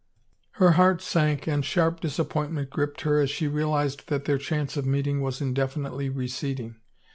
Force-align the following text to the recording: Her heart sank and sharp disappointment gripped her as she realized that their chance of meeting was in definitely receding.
Her 0.53 0.71
heart 0.71 0.99
sank 1.03 1.45
and 1.45 1.63
sharp 1.63 1.99
disappointment 1.99 2.71
gripped 2.71 3.01
her 3.01 3.19
as 3.21 3.29
she 3.29 3.47
realized 3.47 4.07
that 4.07 4.25
their 4.25 4.39
chance 4.39 4.75
of 4.75 4.83
meeting 4.83 5.21
was 5.21 5.41
in 5.41 5.53
definitely 5.53 6.09
receding. 6.09 6.77